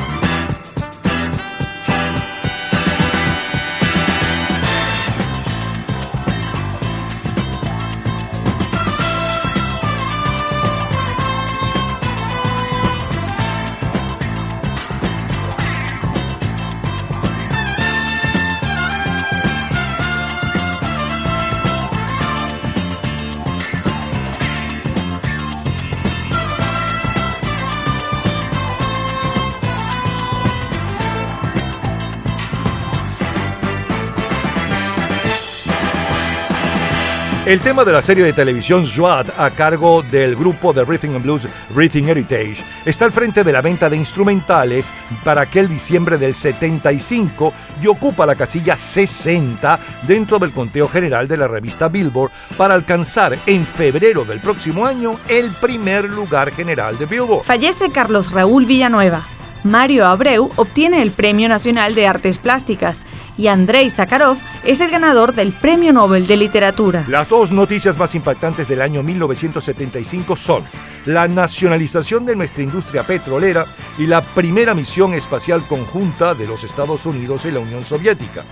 El 37.47 37.61
tema 37.61 37.85
de 37.85 37.93
la 37.93 38.03
serie 38.03 38.25
de 38.25 38.33
televisión 38.33 38.85
SWAT 38.85 39.39
a 39.39 39.51
cargo 39.51 40.03
del 40.03 40.35
grupo 40.35 40.73
de 40.73 40.85
Rhythm 40.85 41.15
and 41.15 41.23
Blues 41.23 41.47
Rhythm 41.73 42.09
Heritage 42.09 42.57
está 42.85 43.05
al 43.05 43.13
frente 43.13 43.45
de 43.45 43.53
la 43.53 43.63
venta 43.63 43.89
de 43.89 43.97
instrumentales 43.97 44.91
para 45.23 45.43
aquel 45.43 45.69
diciembre 45.69 46.19
del 46.19 46.35
75 46.35 47.53
y 47.81 47.87
ocupa 47.87 48.27
la 48.27 48.35
casilla 48.35 48.77
60 48.77 49.79
dentro 50.09 50.41
del 50.41 50.51
conteo 50.51 50.89
general 50.89 51.29
de 51.29 51.37
la 51.37 51.47
revista 51.47 51.87
Billboard 51.87 52.33
para 52.57 52.75
alcanzar 52.75 53.39
en 53.47 53.65
febrero 53.65 54.25
del 54.25 54.41
próximo 54.41 54.85
año 54.85 55.15
el 55.29 55.49
primer 55.61 56.11
lugar 56.11 56.51
general 56.51 56.99
de 56.99 57.07
Billboard. 57.07 57.45
Fallece 57.45 57.91
Carlos 57.91 58.33
Raúl 58.33 58.67
Villanueva. 58.67 59.25
Mario 59.63 60.07
Abreu 60.07 60.51
obtiene 60.57 61.01
el 61.01 61.13
Premio 61.13 61.49
Nacional 61.49 61.95
de 61.95 62.09
Artes 62.09 62.39
Plásticas 62.39 63.03
y 63.39 63.49
Andrei 63.49 63.91
Sakharov 63.91 64.37
es 64.65 64.81
el 64.81 64.91
ganador 64.91 65.35
del 65.35 65.53
Premio 65.53 65.93
Nobel 65.93 66.27
de 66.27 66.37
Literatura. 66.37 67.05
Las 67.09 67.29
dos 67.29 67.53
noticias 67.53 67.99
más 67.99 68.15
impactantes 68.15 68.69
del 68.69 68.81
año 68.81 69.03
1975 69.03 70.37
son 70.37 70.65
la 71.07 71.29
nacionalización 71.29 72.27
de 72.27 72.37
nuestra 72.37 72.63
industria 72.63 73.03
petrolera 73.05 73.67
y 73.99 74.07
la 74.07 74.21
primera 74.21 74.75
misión 74.75 75.15
espacial 75.15 75.67
conjunta 75.67 76.35
de 76.35 76.47
los 76.47 76.65
Estados 76.65 77.07
Unidos 77.07 77.45
y 77.45 77.53
la 77.53 77.61
Unión 77.61 77.85
Soviética. 77.85 78.45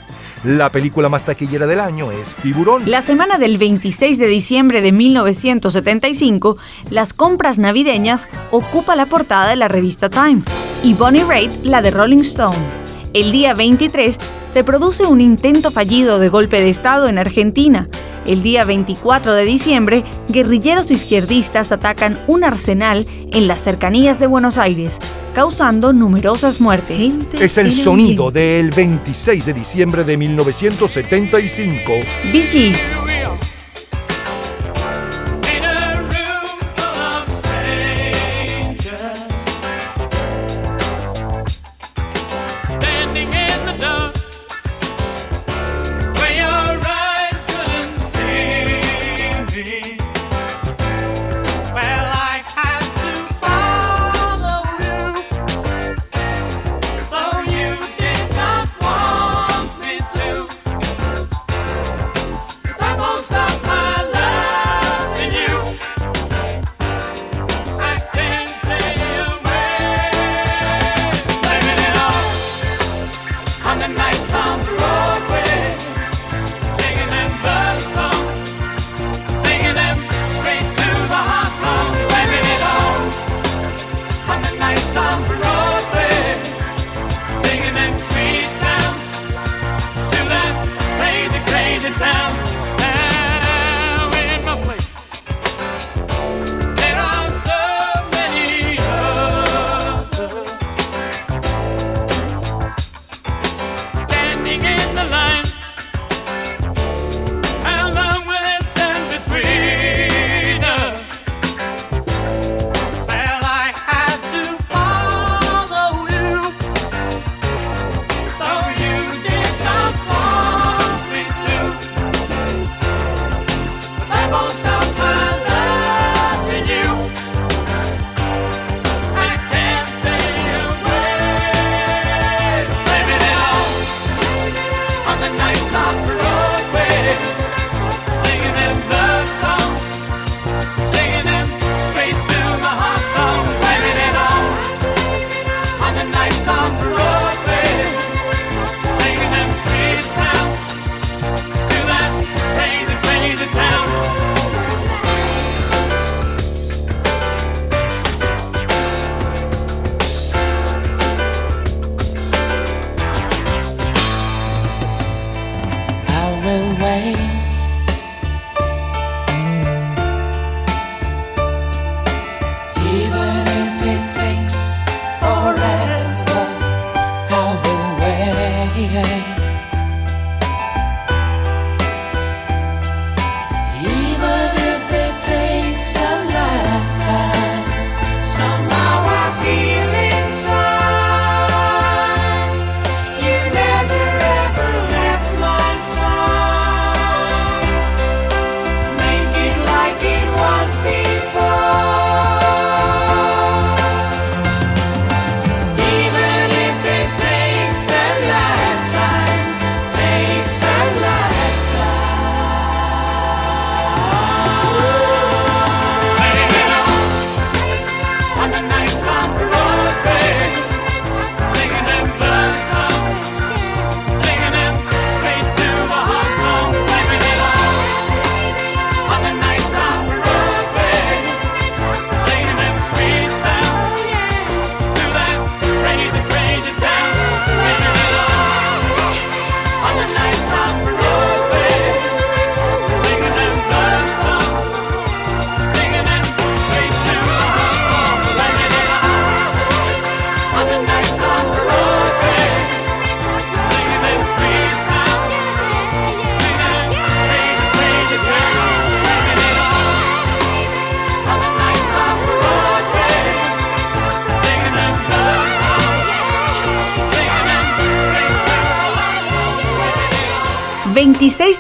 La 0.45 0.71
película 0.71 1.09
más 1.09 1.25
taquillera 1.25 1.67
del 1.67 1.81
año 1.81 2.13
es 2.13 2.37
Tiburón. 2.37 2.83
La 2.87 3.03
semana 3.03 3.39
del 3.39 3.59
26 3.59 4.19
de 4.19 4.27
diciembre 4.27 4.83
de 4.83 4.93
1975, 4.93 6.59
las 6.91 7.13
compras 7.13 7.59
navideñas 7.59 8.29
ocupa 8.51 8.95
la 8.95 9.07
portada 9.07 9.49
de 9.49 9.57
la 9.57 9.69
revista 9.69 10.11
Time 10.11 10.43
y 10.83 10.95
Bonnie 10.95 11.25
Raitt 11.25 11.65
la 11.65 11.81
de 11.81 11.91
Rolling 11.91 12.21
Stone. 12.21 12.84
El 13.15 13.31
día 13.31 13.55
23 13.55 14.19
se 14.49 14.65
produce 14.65 15.07
un 15.07 15.21
intento 15.21 15.71
fallido 15.71 16.19
de 16.19 16.29
golpe 16.29 16.61
de 16.61 16.69
Estado 16.69 17.07
en 17.07 17.17
Argentina. 17.17 17.87
El 18.27 18.43
día 18.43 18.65
24 18.65 19.35
de 19.35 19.45
diciembre, 19.45 20.03
guerrilleros 20.29 20.91
izquierdistas 20.91 21.71
atacan 21.71 22.19
un 22.27 22.43
arsenal 22.43 23.07
en 23.31 23.47
las 23.47 23.63
cercanías 23.63 24.19
de 24.19 24.27
Buenos 24.27 24.59
Aires, 24.59 24.99
causando 25.33 25.93
numerosas 25.93 26.61
muertes. 26.61 27.13
Es 27.35 27.57
el 27.57 27.71
sonido 27.71 28.33
del 28.33 28.73
26 28.73 29.47
de 29.47 29.53
diciembre 29.53 30.03
de 30.03 30.17
1975. 30.17 31.93
Bee 32.33 32.43
Gees. 32.51 32.83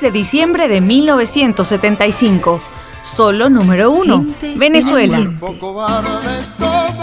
De 0.05 0.11
diciembre 0.11 0.68
de 0.68 0.82
1975. 0.82 2.61
Solo 3.00 3.48
número 3.48 3.90
uno. 3.90 4.26
Venezuela. 4.55 5.16
Cuerpo 5.16 5.59
cobarde, 5.59 6.44
como 6.52 6.94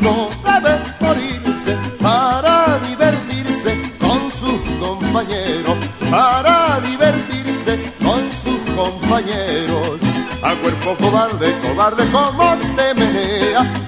no 0.00 0.28
debe 0.44 0.78
morirse 1.00 1.76
para 2.00 2.78
divertirse 2.88 3.92
con 3.98 4.30
sus 4.30 4.60
compañeros, 4.78 5.76
para 6.10 6.80
divertirse 6.80 7.92
con 8.04 8.20
sus 8.42 8.60
compañeros. 8.74 9.98
A 10.42 10.54
cuerpo 10.54 10.96
cobarde, 11.00 11.54
cobarde 11.62 12.04
como 12.10 12.56
te 12.76 12.86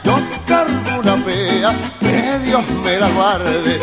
yo 0.05 0.19
cargo 0.47 1.01
una 1.01 1.17
pea, 1.25 1.77
que 2.01 2.39
Dios 2.45 2.65
me 2.83 2.99
la 2.99 3.09
guarde. 3.11 3.81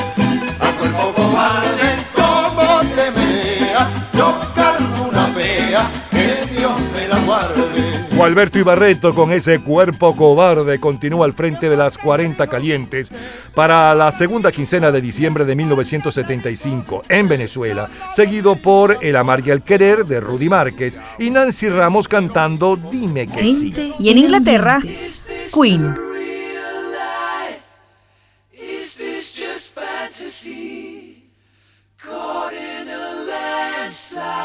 Gualberto 8.25 8.57
Ibarreto 8.57 9.13
con 9.13 9.31
ese 9.31 9.59
cuerpo 9.59 10.15
cobarde 10.15 10.79
continúa 10.79 11.27
al 11.27 11.33
frente 11.33 11.69
de 11.69 11.77
las 11.77 11.95
40 11.99 12.47
calientes 12.47 13.11
para 13.53 13.93
la 13.93 14.11
segunda 14.11 14.51
quincena 14.51 14.91
de 14.91 14.99
diciembre 14.99 15.45
de 15.45 15.55
1975 15.55 17.03
en 17.07 17.27
Venezuela, 17.27 17.87
seguido 18.11 18.55
por 18.55 18.97
El 19.03 19.15
amar 19.15 19.43
y 19.45 19.51
el 19.51 19.61
querer 19.61 20.07
de 20.07 20.21
Rudy 20.21 20.49
Márquez 20.49 20.99
y 21.19 21.29
Nancy 21.29 21.69
Ramos 21.69 22.07
cantando 22.07 22.75
Dime 22.77 23.27
que 23.27 23.43
sí. 23.43 23.93
Y 23.99 24.09
en 24.09 24.17
Inglaterra, 24.17 24.79
Queen. 25.53 25.95
Is 28.51 28.95
this 28.95 29.35
just 29.35 29.75
fantasy? 29.75 31.29
Caught 31.99 32.53
in 32.53 32.89
a 32.89 33.25
landslide, 33.27 34.44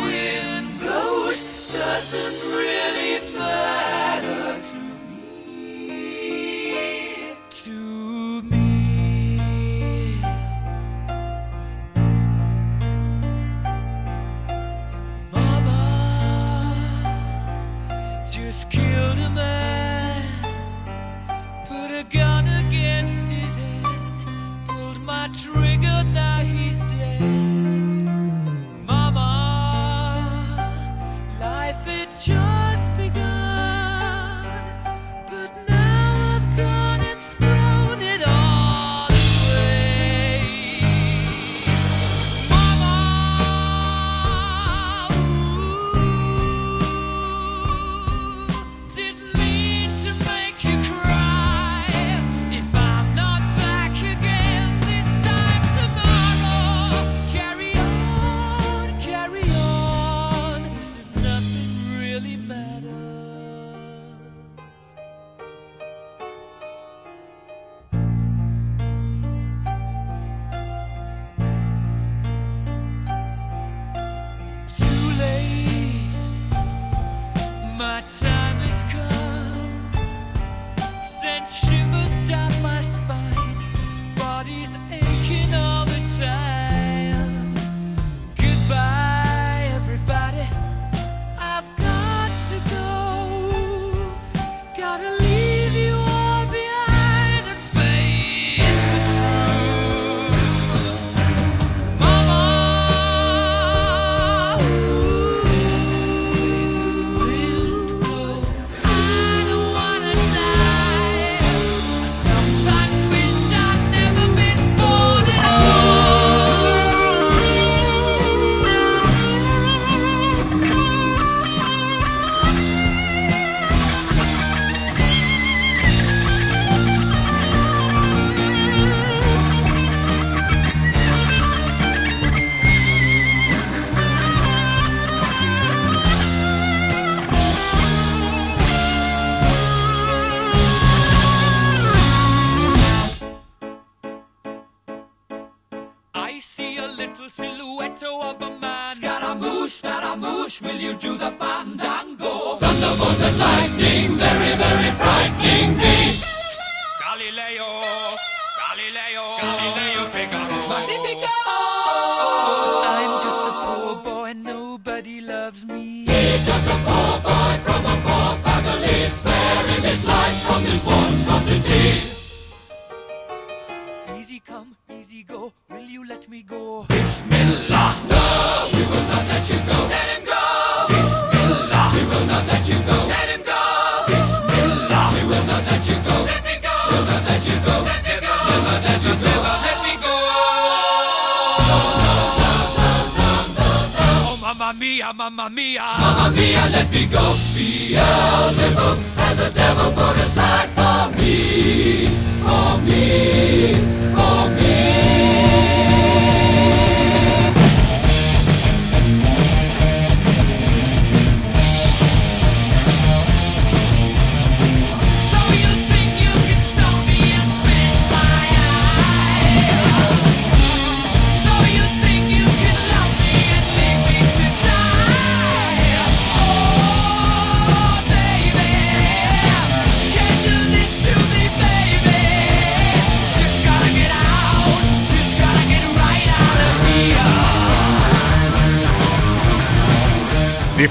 doesn't 1.81 2.39
really 2.57 3.13
matter 3.35 4.61
to 4.69 4.81
me. 5.07 6.53
To 7.49 7.77
me. 8.43 8.69
Mama 15.31 15.81
just 18.31 18.69
killed 18.69 19.17
a 19.17 19.29
man, 19.31 20.23
put 21.67 21.89
a 22.01 22.03
gun 22.03 22.45
against 22.63 23.25
his 23.27 23.57
head, 23.57 23.85
pulled 24.67 25.01
my 25.01 25.27
trigger, 25.29 25.70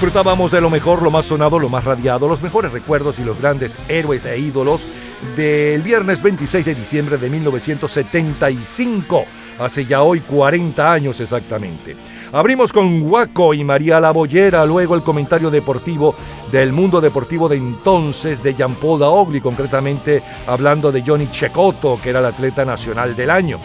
Disfrutábamos 0.01 0.51
de 0.51 0.63
lo 0.63 0.71
mejor, 0.71 1.03
lo 1.03 1.11
más 1.11 1.27
sonado, 1.27 1.59
lo 1.59 1.69
más 1.69 1.85
radiado, 1.85 2.27
los 2.27 2.41
mejores 2.41 2.73
recuerdos 2.73 3.19
y 3.19 3.23
los 3.23 3.39
grandes 3.39 3.77
héroes 3.87 4.25
e 4.25 4.39
ídolos 4.39 4.81
del 5.37 5.83
viernes 5.83 6.23
26 6.23 6.65
de 6.65 6.75
diciembre 6.75 7.19
de 7.19 7.29
1975, 7.29 9.27
hace 9.59 9.85
ya 9.85 10.01
hoy 10.01 10.23
40 10.23 10.91
años 10.91 11.21
exactamente. 11.21 11.99
Abrimos 12.33 12.73
con 12.73 13.03
Guaco 13.03 13.53
y 13.53 13.63
María 13.63 14.01
La 14.01 14.15
luego 14.65 14.95
el 14.95 15.03
comentario 15.03 15.51
deportivo 15.51 16.15
del 16.51 16.73
mundo 16.73 17.03
deportivo 17.03 17.47
de 17.51 17.57
entonces 17.57 18.43
de 18.43 18.55
Jean-Paul 18.55 19.01
Daogli, 19.01 19.43
concretamente 19.43 20.23
hablando 20.47 20.91
de 20.91 21.03
Johnny 21.07 21.29
Checotto, 21.31 22.01
que 22.03 22.09
era 22.09 22.21
el 22.21 22.25
atleta 22.25 22.65
nacional 22.65 23.15
del 23.15 23.29
año. 23.29 23.61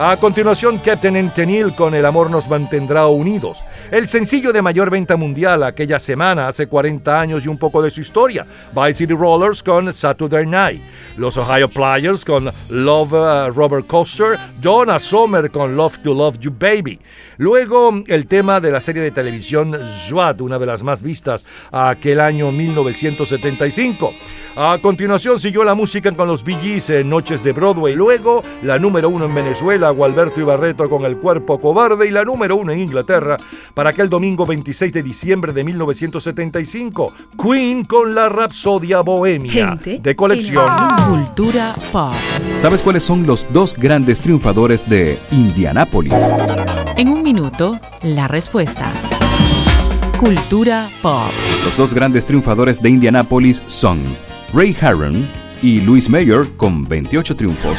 A 0.00 0.16
continuación, 0.16 0.78
Captain 0.78 1.16
Entenil 1.16 1.74
con 1.74 1.92
El 1.92 2.06
amor 2.06 2.30
nos 2.30 2.46
mantendrá 2.48 3.08
unidos. 3.08 3.64
El 3.90 4.06
sencillo 4.06 4.52
de 4.52 4.60
mayor 4.60 4.90
venta 4.90 5.16
mundial 5.16 5.62
aquella 5.62 5.98
semana, 5.98 6.46
hace 6.46 6.66
40 6.66 7.18
años 7.20 7.46
y 7.46 7.48
un 7.48 7.56
poco 7.56 7.80
de 7.80 7.90
su 7.90 8.02
historia. 8.02 8.46
Vice 8.74 8.94
City 8.94 9.14
Rollers 9.14 9.62
con 9.62 9.90
Saturday 9.90 10.44
Night. 10.44 10.82
Los 11.16 11.38
Ohio 11.38 11.70
Players 11.70 12.22
con 12.22 12.50
Love 12.68 13.12
uh, 13.14 13.50
Robert 13.50 13.86
Coaster. 13.86 14.38
Donna 14.60 14.98
Summer 14.98 15.50
con 15.50 15.74
Love 15.74 16.00
to 16.00 16.12
Love 16.12 16.38
You 16.38 16.54
Baby. 16.58 17.00
Luego, 17.38 18.02
el 18.08 18.26
tema 18.26 18.60
de 18.60 18.72
la 18.72 18.82
serie 18.82 19.00
de 19.00 19.10
televisión 19.10 19.74
SWAT, 20.06 20.42
una 20.42 20.58
de 20.58 20.66
las 20.66 20.82
más 20.82 21.00
vistas 21.00 21.46
aquel 21.72 22.20
año 22.20 22.52
1975. 22.52 24.12
A 24.60 24.76
continuación 24.82 25.38
siguió 25.38 25.62
la 25.62 25.76
música 25.76 26.10
con 26.10 26.26
los 26.26 26.42
Bee 26.42 26.82
en 26.88 27.08
Noches 27.08 27.44
de 27.44 27.52
Broadway. 27.52 27.94
Luego, 27.94 28.42
la 28.62 28.76
número 28.76 29.08
uno 29.08 29.26
en 29.26 29.34
Venezuela, 29.34 29.90
Gualberto 29.90 30.40
Ibarreto 30.40 30.90
con 30.90 31.04
El 31.04 31.18
Cuerpo 31.18 31.60
Cobarde. 31.60 32.08
Y 32.08 32.10
la 32.10 32.24
número 32.24 32.56
uno 32.56 32.72
en 32.72 32.80
Inglaterra 32.80 33.36
para 33.78 33.90
aquel 33.90 34.08
domingo 34.08 34.44
26 34.44 34.92
de 34.92 35.04
diciembre 35.04 35.52
de 35.52 35.62
1975. 35.62 37.12
Queen 37.40 37.84
con 37.84 38.12
la 38.12 38.28
Rapsodia 38.28 39.02
Bohemia 39.02 39.52
Gente 39.52 40.00
de 40.02 40.16
colección. 40.16 40.66
Cultura 41.08 41.76
pop. 41.92 42.12
¿Sabes 42.58 42.82
cuáles 42.82 43.04
son 43.04 43.24
los 43.24 43.46
dos 43.52 43.74
grandes 43.74 44.18
triunfadores 44.18 44.90
de 44.90 45.16
Indianápolis? 45.30 46.12
En 46.96 47.08
un 47.08 47.22
minuto, 47.22 47.78
la 48.02 48.26
respuesta. 48.26 48.92
Cultura 50.18 50.90
pop. 51.00 51.30
Los 51.64 51.76
dos 51.76 51.94
grandes 51.94 52.26
triunfadores 52.26 52.82
de 52.82 52.90
Indianápolis 52.90 53.62
son 53.68 54.00
Ray 54.52 54.76
Harron 54.80 55.24
y 55.62 55.82
Louis 55.82 56.08
Mayer 56.08 56.48
con 56.56 56.82
28 56.82 57.36
triunfos. 57.36 57.78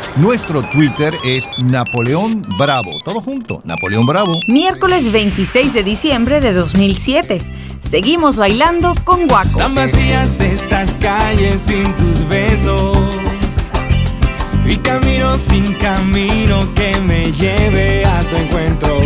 Nuestro 0.17 0.61
Twitter 0.61 1.13
es 1.23 1.49
Napoleón 1.57 2.41
Bravo. 2.59 2.91
Todo 3.05 3.21
junto, 3.21 3.61
Napoleón 3.63 4.05
Bravo. 4.05 4.37
Miércoles 4.49 5.09
26 5.09 5.73
de 5.73 5.83
diciembre 5.83 6.41
de 6.41 6.51
2007. 6.51 7.41
Seguimos 7.79 8.35
bailando 8.35 8.91
con 9.05 9.25
Guaco. 9.27 9.59
Tan 9.59 9.73
vacías 9.73 10.41
estas 10.41 10.97
calles 10.97 11.61
sin 11.61 11.85
tus 11.93 12.27
besos. 12.27 12.97
Y 14.65 14.75
camino 14.77 15.37
sin 15.37 15.73
camino 15.75 16.73
que 16.73 16.93
me 16.99 17.31
lleve 17.31 18.05
a 18.05 18.19
tu 18.19 18.35
encuentro. 18.35 18.99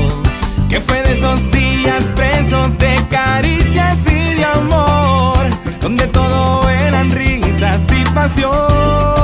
Que 0.70 0.82
fue 0.82 1.04
de 1.04 1.14
esos 1.14 1.52
días 1.52 2.06
presos 2.16 2.76
de 2.80 3.00
caricias 3.12 4.00
y 4.08 4.36
de 4.36 4.46
amor. 4.46 5.38
Donde 5.82 6.08
todo 6.08 6.68
eran 6.68 7.12
risas 7.12 7.82
y 7.92 8.04
pasión. 8.12 9.15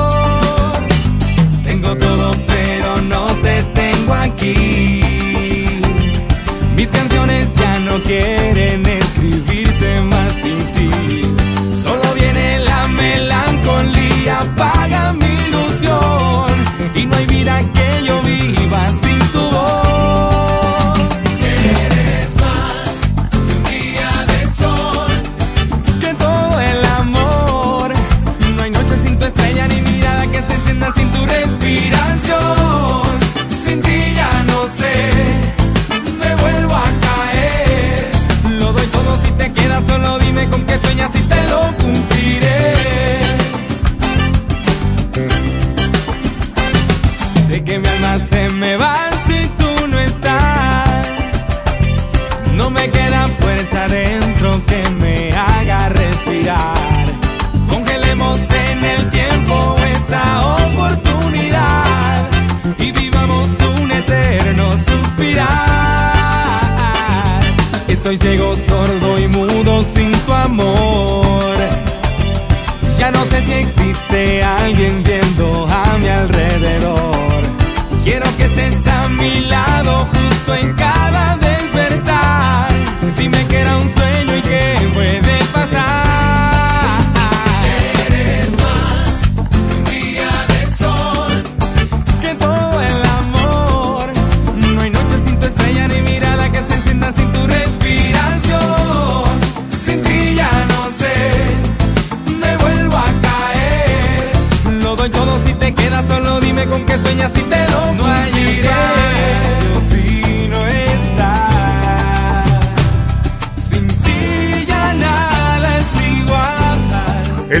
Mis 6.76 6.90
canciones 6.90 7.54
ya 7.54 7.78
no 7.80 8.02
quieren 8.02 8.84
escribirse 8.86 10.00
más 10.02 10.32
sin 10.32 10.58
ti. 10.72 10.90
Solo 11.80 12.02
viene 12.14 12.58
la 12.58 12.88
melancolía, 12.88 14.40
apaga 14.40 15.12
mi 15.12 15.34
ilusión. 15.46 16.46
Y 16.96 17.06
no 17.06 17.16
hay 17.16 17.26
vida 17.26 17.60
que 17.72 18.04
yo 18.04 18.20
viva 18.22 18.88
sin 18.88 19.18
tu 19.32 19.40
voz. 19.50 19.81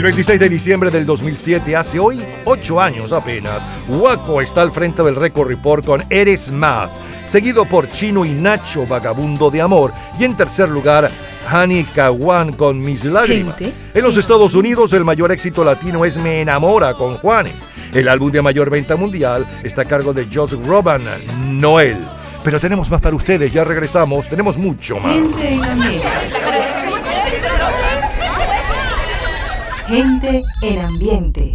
El 0.02 0.06
26 0.06 0.40
de 0.40 0.48
diciembre 0.48 0.90
del 0.90 1.06
2007, 1.06 1.76
hace 1.76 2.00
hoy 2.00 2.20
8 2.44 2.80
años 2.80 3.12
apenas, 3.12 3.62
Waco 3.86 4.42
está 4.42 4.60
al 4.60 4.72
frente 4.72 5.00
del 5.00 5.14
Record 5.14 5.46
Report 5.46 5.86
con 5.86 6.02
Eres 6.10 6.50
Más, 6.50 6.90
seguido 7.24 7.66
por 7.66 7.88
Chino 7.88 8.24
y 8.24 8.30
Nacho, 8.30 8.84
Vagabundo 8.84 9.48
de 9.48 9.62
Amor, 9.62 9.92
y 10.18 10.24
en 10.24 10.36
tercer 10.36 10.68
lugar, 10.70 11.08
Hani 11.48 11.84
Kawan 11.84 12.54
con 12.54 12.82
Mis 12.82 13.04
Lágrimas. 13.04 13.56
Gente. 13.56 13.76
En 13.94 14.02
los 14.02 14.16
Estados 14.16 14.56
Unidos, 14.56 14.92
el 14.92 15.04
mayor 15.04 15.30
éxito 15.30 15.62
latino 15.62 16.04
es 16.04 16.16
Me 16.16 16.40
Enamora 16.40 16.94
con 16.94 17.14
Juanes. 17.14 17.54
El 17.94 18.08
álbum 18.08 18.32
de 18.32 18.42
mayor 18.42 18.70
venta 18.70 18.96
mundial 18.96 19.46
está 19.62 19.82
a 19.82 19.84
cargo 19.84 20.12
de 20.12 20.26
Josh 20.26 20.54
Groban, 20.54 21.04
Noel. 21.48 21.98
Pero 22.42 22.58
tenemos 22.58 22.90
más 22.90 23.00
para 23.00 23.14
ustedes, 23.14 23.52
ya 23.52 23.62
regresamos, 23.62 24.28
tenemos 24.28 24.58
mucho 24.58 24.98
más. 24.98 25.14
Gente 25.14 25.48
en 25.48 25.64
ambiente. 25.64 26.02
Gente 29.92 30.42
en 30.62 30.78
ambiente. 30.78 31.54